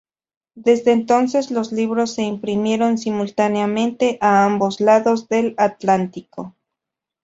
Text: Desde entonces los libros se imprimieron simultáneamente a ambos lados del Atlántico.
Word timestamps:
Desde 0.55 0.93
entonces 0.93 1.51
los 1.51 1.71
libros 1.71 2.15
se 2.15 2.23
imprimieron 2.23 2.97
simultáneamente 2.97 4.17
a 4.19 4.45
ambos 4.45 4.79
lados 4.81 5.27
del 5.27 5.53
Atlántico. 5.59 6.55